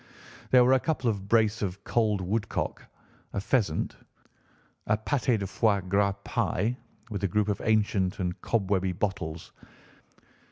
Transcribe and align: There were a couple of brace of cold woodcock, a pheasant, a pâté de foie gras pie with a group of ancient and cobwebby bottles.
There 0.49 0.65
were 0.65 0.73
a 0.73 0.79
couple 0.79 1.11
of 1.11 1.27
brace 1.29 1.61
of 1.61 1.83
cold 1.83 2.21
woodcock, 2.21 2.83
a 3.33 3.39
pheasant, 3.39 3.97
a 4.87 4.97
pâté 4.97 5.37
de 5.37 5.45
foie 5.45 5.79
gras 5.87 6.13
pie 6.23 6.75
with 7.11 7.23
a 7.23 7.27
group 7.27 7.47
of 7.49 7.61
ancient 7.63 8.17
and 8.17 8.41
cobwebby 8.41 8.93
bottles. 8.93 9.51